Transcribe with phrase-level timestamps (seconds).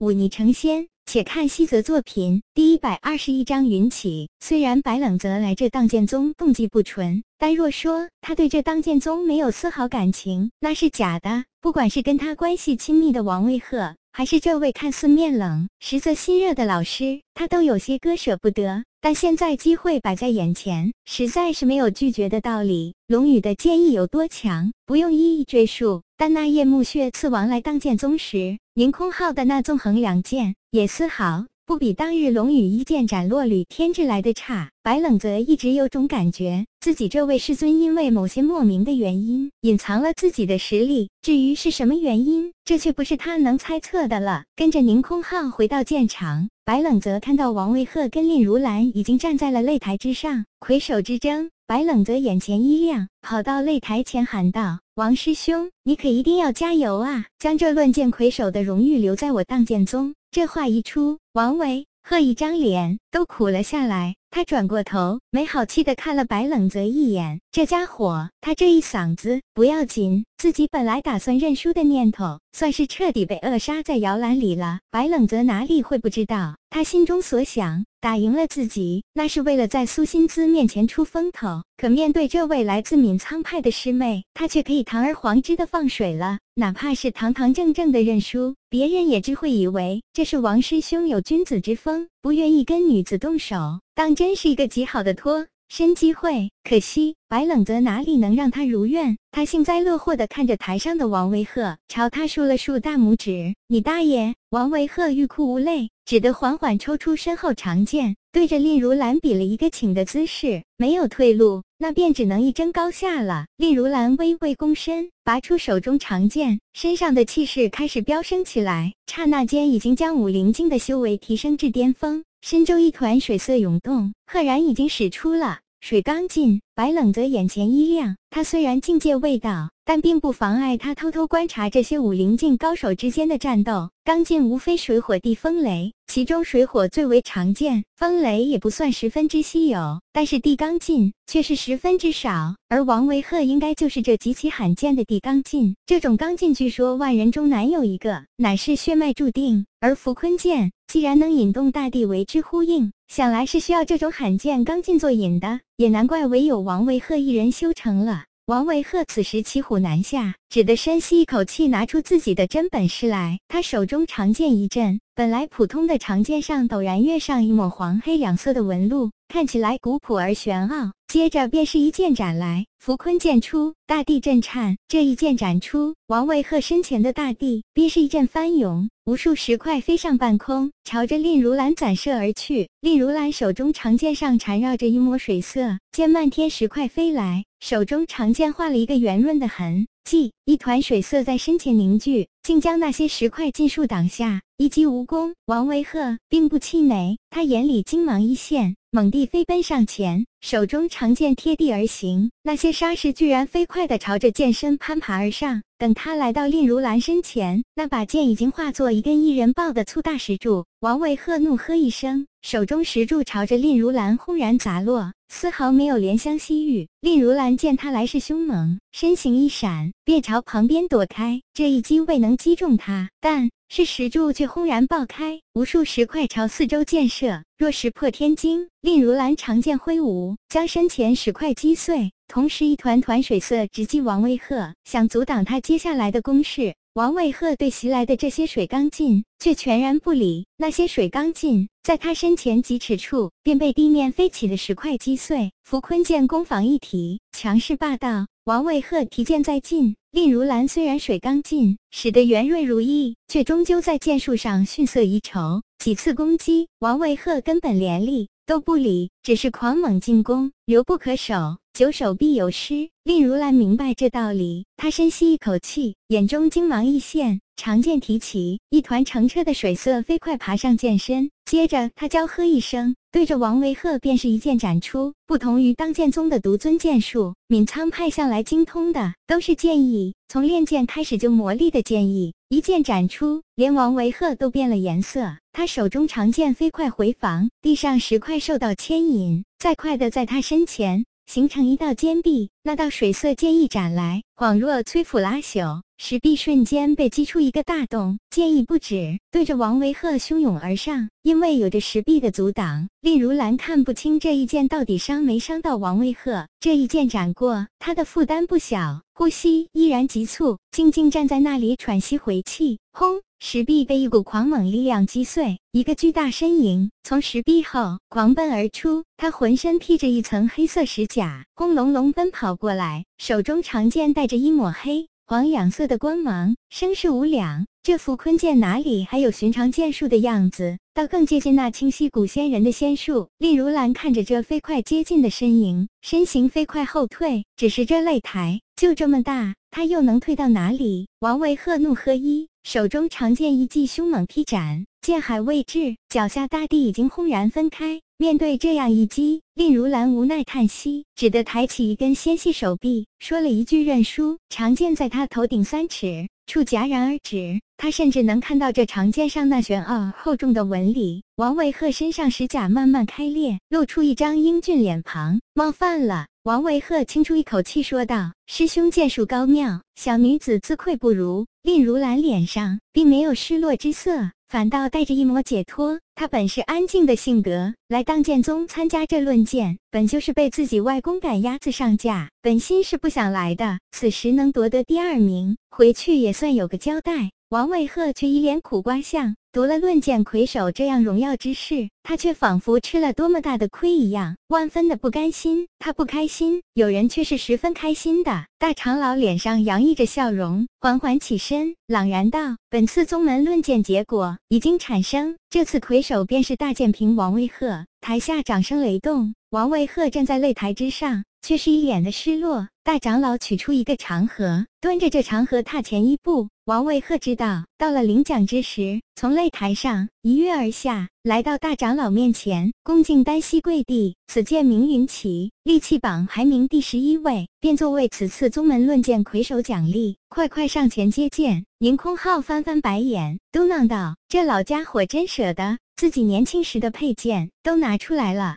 [0.00, 0.88] 忤逆成仙。
[1.06, 4.28] 且看西泽作品第一百二十一章云起。
[4.38, 11.44] 虽然白冷泽来这当剑宗动机不纯，但若说他对这当剑宗没有丝毫感情，那是假的。
[11.60, 18.84] 不管是跟他关系亲密的王卫鹤，还是这位看似面冷实则心热的老师，他都有些割舍不得。
[19.00, 22.94] 但现在机会摆在眼前，实在是没有拒绝的道理。
[23.06, 26.02] 龙宇的剑意有多强，不用一一赘述。
[26.18, 34.72] 但那夜暮血刺王来当剑宗时，凌空号的那纵横两剑也丝毫不比当日龙宇一剑斩落吕天志来的差。
[34.82, 41.10] 白冷泽一直有种感觉，自己这位师尊因为某些莫名的原因，隐藏了自己的实力。
[41.22, 44.42] 至于是什么原因，这却不是他能猜测的了。
[44.56, 51.52] 跟着宁空浩回到剑场，白冷泽看到王卫鹤跟令如兰已经站在了擂台之上，魁首之争。
[51.68, 57.26] 白冷泽眼前一亮，跑到擂台前喊道：“王师兄，你可一定要加油啊！
[57.38, 64.14] 将这论剑魁首的荣誉留在我荡剑宗。”这话一出，王维贺一张脸都苦了下来。
[64.30, 67.40] 他转过头，没好气的看了白冷泽一眼。
[67.50, 74.78] 这家伙，他这一嗓子不要紧，自己本来打算认输的念头，算是彻底被扼杀在摇篮里了。
[74.92, 81.64] 白冷泽哪里会不知道，他心中所想，打赢了自己，那是为了在苏心姿面前出风头。
[81.76, 86.38] 可面对这位来自闵苍派的师妹，他却可以堂而皇之的放水了。
[86.54, 93.80] 哪怕是堂堂正正的认输，别人也只会以为这是王师兄有君子之风，不愿意跟女子动手。
[93.96, 99.16] 当真是一个极好的托身机会，可惜白冷泽哪里能让他如愿？
[99.30, 110.64] 他幸灾乐祸地看着台上的王维鹤，朝他竖了竖大拇指：“你大爷！”王维鹤欲哭无泪，只得缓缓抽出身后长剑，对着令如兰比了一个请的姿势。
[110.76, 113.46] 没有退路，那便只能一争高下了。
[113.56, 122.24] 令如兰微微躬身，拔出手中长剑，身上的气势开始飙升起来，刹那间已经将武灵境的修为提升至巅峰。
[122.42, 126.62] 深中一团水色涌动，赫然已经使出了水刚劲。
[126.74, 133.90] 白冷泽眼前一亮，他虽然境界未到，但并不妨碍他偷偷观察这些武灵境高手之间的战斗。
[134.04, 142.54] 刚劲无非水火地风雷，其中水火最为常见，风雷也不算十分之稀有，但是地刚劲却是十分之少。
[142.68, 145.76] 而王维鹤应该就是这极其罕见的地刚劲。
[145.86, 149.66] 这种刚劲，据说万人中难有一个，乃是血脉注定。
[149.80, 155.60] 而扶坤剑既然能引动大地为之呼应，想来是需要这种罕见刚劲做引的。
[155.76, 158.26] 也难怪唯有王王维鹤一人修成了。
[158.50, 163.38] 王维鹤此时骑虎难下，只得深吸一口气，拿出自己的真本事来。
[163.46, 170.90] 他手中长剑一震，本来普通的长剑上陡然跃上一抹黄黑两色的纹路，看起来古朴而玄奥。
[171.06, 174.76] 接着便是一剑斩来，扶坤剑出，大地震颤。
[174.88, 178.88] 这一剑斩出，王维鹤身前的大地便是一阵翻涌。
[179.04, 182.68] 无数石块飞上半空，朝着令如兰攒射而去。
[182.80, 195.34] 令如兰手中长剑上缠绕着一抹水色，见漫天石块飞来，手中长剑画了一个圆润的痕迹，一团水色在身前凝聚，竟将那些石块尽数挡下，一击无功。
[195.44, 205.62] 王维鹤并不气馁，他眼里金芒一现，猛地飞奔上前，手中长剑贴地而行，那些沙石居然飞快地朝着剑身攀爬而上。
[205.76, 210.64] 等他来到令如兰身前，那把剑已经化作一根一人抱的粗大石柱。
[210.80, 216.88] 王维鹤怒喝一声，手中石柱朝着令如兰轰然砸落，丝毫没有怜香惜玉。
[217.00, 221.40] 令如兰见他来势凶猛，身形一闪，便朝旁边躲开。
[221.54, 228.68] 这一击未能击中他，但是石柱却轰然爆开，无数石块朝四周溅射，若石破天惊。
[228.82, 232.10] 令如兰长剑挥舞，将身前石块击碎。
[232.26, 236.74] 同时，一团团水色直击王威鹤，想阻挡他接下来的攻势。
[236.94, 240.46] 王卫鹤对袭来的这些水刚劲却全然不理。
[240.56, 245.52] 那些水刚劲在他身前几尺处便被地面飞起的石块击碎。
[245.62, 248.26] 扶坤剑攻防一体，强势霸道。
[248.42, 255.62] 王卫鹤提剑在劲，令如兰虽然水刚劲使得圆润如意，却终究在剑术上逊色一筹。
[255.78, 261.58] 几次攻击，王卫鹤根本连力都不理，只是狂猛进攻，留不可守。
[261.80, 264.66] 九首必有失，令如兰明白这道理。
[264.76, 271.30] 他深吸一口气，眼中精芒一现，长剑提起，一团澄澈的水色飞快爬上剑身。
[271.46, 275.14] 接着，他娇喝一声，对着王维鹤便是一剑斩出。
[275.26, 282.34] 不同于当剑宗的独尊剑术，闵苍派向来精通的都是剑意，从练剑开始就磨砺的剑意。
[282.50, 285.38] 一剑斩出，连王维鹤都变了颜色。
[285.50, 291.06] 他手中长剑飞快回防，地上石块受到牵引，再快的在他身前。
[291.30, 292.50] 形成一道坚壁。
[292.64, 295.80] 那道水色剑一斩来，恍若摧腐拉朽。
[295.96, 301.08] 石壁瞬间被击出一个大洞，剑意不止，对着王维鹤汹涌而上。
[301.22, 306.48] 因为有着石壁的阻挡，令如兰看不清这一剑到底伤没伤到王维鹤。
[306.58, 312.80] 这一剑斩过，他的负担不小，呼吸依然急促，静静站在那里喘息回气。
[312.92, 313.20] 轰！
[313.42, 325.08] 石壁被一股狂猛力量击碎，一个巨大身影从石壁后狂奔而出，他浑身披着一层黑色石甲，轰隆隆奔跑过来，手中长剑带着一抹黑。
[325.26, 327.66] 黄两色的光芒，声势无两。
[327.82, 333.28] 这副坤剑哪里还有寻常剑术的样子，倒更接近那清晰古仙人的仙术。
[333.38, 337.42] 令如兰看着这飞快接近的身影，身形飞快后退。
[337.56, 341.08] 只是这擂台就这么大，他又能退到哪里？
[341.20, 348.02] 王维喝怒喝一，手中长剑一记凶猛劈斩，剑海未至，脚下大地已经轰然分开。
[348.20, 354.36] 面对这样一击，令如兰无奈叹息，只得抬起一根纤细手臂，说了一句认输。
[354.50, 361.22] 长剑在他头顶三尺处戛然而止，他甚至能看到这长剑上那玄奥厚重的纹理。
[361.36, 365.40] 王维鹤身上石甲慢慢开裂，露出一张英俊脸庞。
[365.54, 366.26] 冒犯了。
[366.42, 374.30] 王维鹤轻出一口气说道：“师兄剑术高妙，小女子自愧不如。”令如兰脸上并没有失落之色。
[374.50, 376.00] 反倒带着一抹解脱。
[376.16, 383.78] 他本是安静的性格，来当剑宗参加这论剑，本就是被自己外公赶鸭子上架，本心是不想来的。
[383.92, 387.30] 此时能夺得第二名，回去也算有个交代。
[387.50, 389.36] 王伟赫却一脸苦瓜相。
[389.52, 395.66] 夺了论剑魁首这样荣耀之事，他却仿佛吃了多么大的亏一样，万分的不甘心。
[395.80, 398.46] 他不开心，有人却是十分开心的。
[398.60, 412.68] 大长老脸上洋溢着笑容，缓缓起身，朗然道：“本次宗门论剑结果已经产生，这次魁首便是大剑平王威鹤。”台下掌声雷动，王威鹤站在擂台之上，却是一脸的失落。
[412.82, 416.48] 大长老取出一个长盒，端着这长盒踏前一步。
[416.64, 424.16] 王维鹤知道，到了领奖之时，从擂台上一跃而下，来到大长老面前，恭敬单膝跪地。
[424.26, 430.16] 此剑名云起，利器榜排名第十一位，便作为此次宗门论剑魁首奖励。
[430.28, 431.64] 快快上前接剑！
[431.78, 438.56] 宁空浩翻翻白眼，嘟囔道：“这老家伙真舍得，自己年轻时的佩剑都拿出来了。”